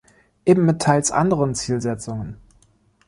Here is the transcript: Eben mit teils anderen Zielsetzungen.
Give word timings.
Eben 0.47 0.65
mit 0.65 0.81
teils 0.81 1.11
anderen 1.11 1.53
Zielsetzungen. 1.53 2.37